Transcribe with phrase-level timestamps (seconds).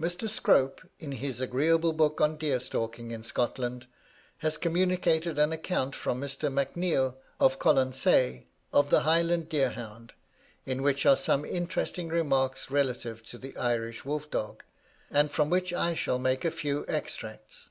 [0.00, 0.30] Mr.
[0.30, 3.86] Scrope, in his agreeable book on deer stalking in Scotland,
[4.38, 6.50] has communicated an account from Mr.
[6.50, 10.14] Macneill, of Colonsay, of the Highland deer hound,
[10.64, 14.64] in which are some interesting remarks relative to the Irish wolf dog,
[15.10, 17.68] and from which I shall make a few extracts.